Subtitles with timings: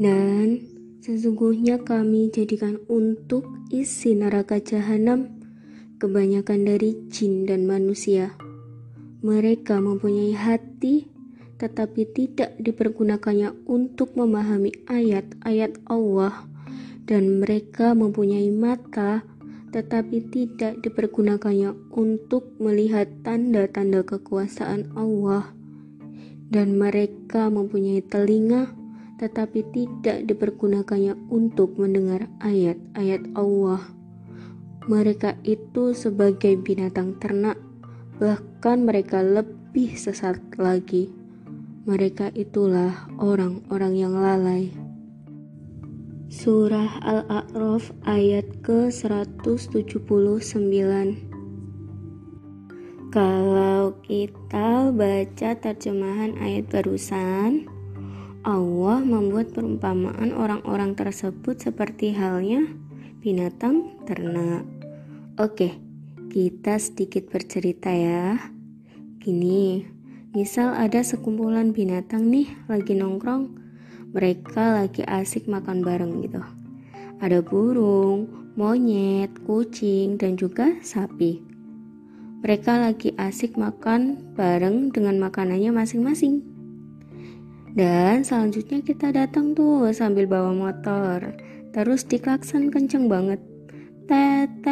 [0.00, 0.64] Dan
[1.04, 5.28] sesungguhnya kami jadikan untuk isi neraka jahanam
[6.00, 8.32] kebanyakan dari jin dan manusia.
[9.20, 11.04] Mereka mempunyai hati
[11.60, 16.48] tetapi tidak dipergunakannya untuk memahami ayat-ayat Allah
[17.04, 19.20] dan mereka mempunyai mata
[19.68, 25.52] tetapi tidak dipergunakannya untuk melihat tanda-tanda kekuasaan Allah
[26.48, 28.79] dan mereka mempunyai telinga
[29.20, 33.84] tetapi tidak dipergunakannya untuk mendengar ayat-ayat Allah.
[34.88, 37.60] Mereka itu sebagai binatang ternak
[38.16, 41.12] bahkan mereka lebih sesat lagi.
[41.84, 44.72] Mereka itulah orang-orang yang lalai.
[46.32, 50.64] Surah Al-A'raf ayat ke-179.
[53.10, 57.79] Kalau kita baca terjemahan ayat barusan
[58.40, 62.64] Allah membuat perumpamaan orang-orang tersebut seperti halnya
[63.20, 64.64] binatang ternak
[65.36, 65.76] Oke,
[66.32, 68.36] kita sedikit bercerita ya
[69.20, 69.84] Gini,
[70.32, 73.60] misal ada sekumpulan binatang nih lagi nongkrong
[74.10, 76.42] mereka lagi asik makan bareng gitu.
[77.22, 81.38] Ada burung, monyet, kucing, dan juga sapi.
[82.42, 86.49] Mereka lagi asik makan bareng dengan makanannya masing-masing.
[87.70, 91.34] Dan selanjutnya kita datang tuh sambil bawa motor.
[91.70, 93.38] Terus diklakson kenceng banget.
[94.10, 94.66] Tet.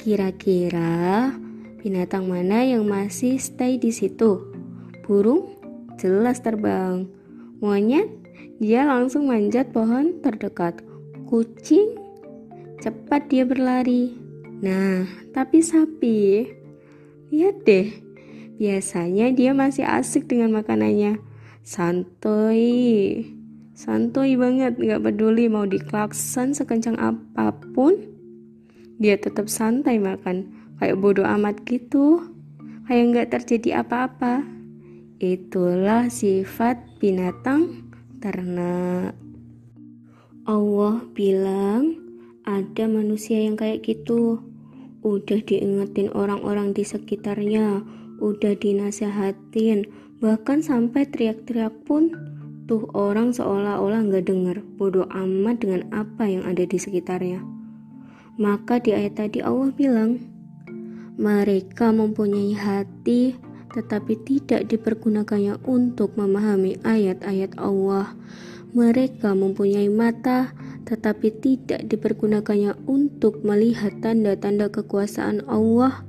[0.00, 1.30] Kira-kira
[1.78, 4.50] binatang mana yang masih stay di situ?
[5.06, 5.54] Burung
[6.00, 7.06] jelas terbang.
[7.60, 8.08] Monyet,
[8.58, 10.82] dia langsung manjat pohon terdekat.
[11.28, 11.94] Kucing,
[12.82, 14.16] cepat dia berlari.
[14.64, 16.48] Nah, tapi sapi,
[17.30, 17.92] lihat deh,
[18.60, 21.16] biasanya dia masih asik dengan makanannya.
[21.64, 23.24] Santuy,
[23.72, 27.96] santuy banget, gak peduli mau diklakson sekencang apa pun,
[29.00, 32.36] dia tetap santai makan, kayak bodoh amat gitu,
[32.84, 34.44] kayak nggak terjadi apa-apa.
[35.20, 37.88] Itulah sifat binatang
[38.20, 39.16] ternak.
[40.44, 41.96] Allah bilang
[42.44, 44.40] ada manusia yang kayak gitu.
[45.00, 47.84] Udah diingetin orang-orang di sekitarnya,
[48.20, 49.88] udah dinasehatin,
[50.20, 52.12] bahkan sampai teriak-teriak pun
[52.68, 57.42] tuh orang seolah-olah nggak dengar, bodoh amat dengan apa yang ada di sekitarnya.
[58.38, 60.20] Maka di ayat tadi Allah bilang,
[61.18, 63.36] mereka mempunyai hati
[63.70, 68.12] tetapi tidak dipergunakannya untuk memahami ayat-ayat Allah.
[68.70, 70.54] Mereka mempunyai mata,
[70.86, 76.06] tetapi tidak dipergunakannya untuk melihat tanda-tanda kekuasaan Allah.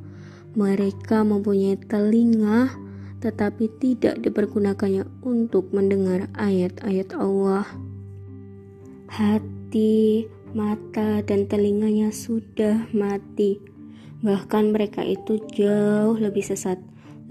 [0.52, 2.76] Mereka mempunyai telinga,
[3.24, 7.64] tetapi tidak dipergunakannya untuk mendengar ayat-ayat Allah.
[9.08, 13.64] Hati, mata, dan telinganya sudah mati.
[14.22, 16.78] Bahkan mereka itu jauh lebih sesat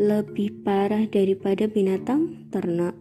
[0.01, 2.97] lebih parah daripada binatang ternak.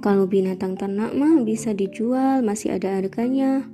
[0.00, 3.68] Kalau binatang ternak mah bisa dijual, masih ada harganya.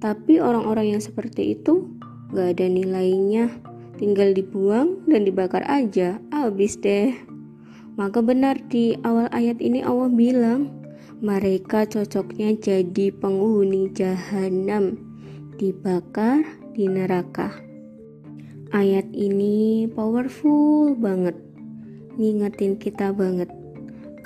[0.00, 1.92] Tapi orang-orang yang seperti itu
[2.32, 3.52] gak ada nilainya,
[3.98, 7.12] tinggal dibuang dan dibakar aja, habis deh.
[7.98, 10.70] Maka benar di awal ayat ini Allah bilang,
[11.18, 14.94] mereka cocoknya jadi penghuni jahanam,
[15.58, 16.46] dibakar
[16.78, 17.50] di neraka.
[18.70, 21.34] Ayat ini powerful banget
[22.18, 23.50] ngingetin kita banget.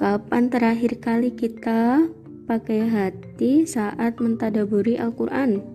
[0.01, 2.09] Kapan terakhir kali kita
[2.49, 5.72] pakai hati saat mentadaburi Al-Quran?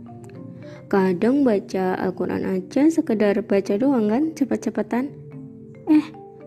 [0.88, 5.12] Kadang baca Al-Quran aja sekedar baca doang kan cepet-cepetan.
[5.88, 6.06] Eh,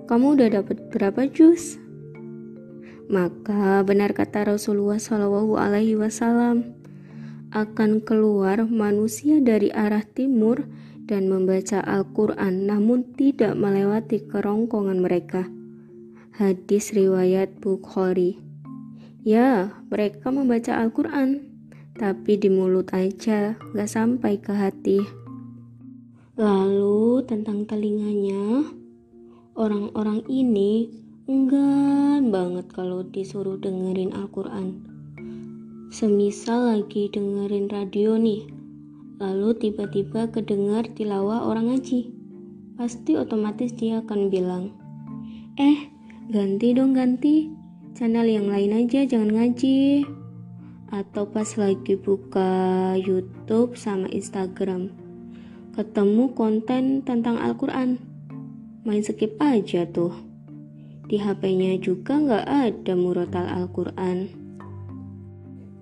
[0.09, 1.77] kamu udah dapat berapa juz?
[3.11, 6.79] Maka benar kata Rasulullah Shallallahu Alaihi Wasallam
[7.51, 10.71] akan keluar manusia dari arah timur
[11.11, 15.51] dan membaca Al-Quran namun tidak melewati kerongkongan mereka.
[16.39, 18.39] Hadis riwayat Bukhari.
[19.27, 21.50] Ya, mereka membaca Al-Quran,
[22.01, 25.05] tapi di mulut aja, gak sampai ke hati.
[26.41, 28.65] Lalu tentang telinganya,
[29.53, 30.89] orang-orang ini
[31.29, 34.81] enggan banget kalau disuruh dengerin Al-Quran.
[35.93, 38.49] Semisal lagi dengerin radio nih,
[39.21, 42.09] lalu tiba-tiba kedengar tilawah orang ngaji.
[42.81, 44.73] Pasti otomatis dia akan bilang,
[45.61, 45.93] Eh,
[46.33, 47.53] ganti dong ganti
[47.93, 50.09] channel yang lain aja jangan ngaji
[50.91, 52.51] atau pas lagi buka
[52.99, 54.91] YouTube sama Instagram
[55.75, 58.03] ketemu konten tentang Al-Quran
[58.83, 60.13] main skip aja tuh
[61.11, 64.31] Di HP-nya juga nggak ada murotal Al-Quran.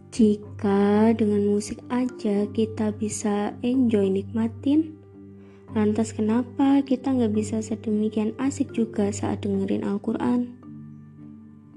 [0.09, 4.97] Jika dengan musik aja kita bisa enjoy nikmatin,
[5.77, 10.49] lantas kenapa kita nggak bisa sedemikian asik juga saat dengerin Al-Quran?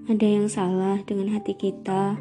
[0.07, 2.15] Ada yang salah dengan hati kita